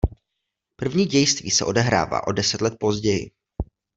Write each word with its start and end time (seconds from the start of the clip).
První 0.75 1.05
dějství 1.05 1.51
se 1.51 1.65
odehrává 1.65 2.27
o 2.27 2.31
deset 2.31 2.61
let 2.61 2.73
později. 2.79 3.31